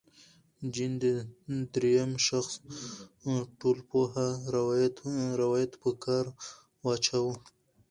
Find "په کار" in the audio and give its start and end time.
5.81-6.25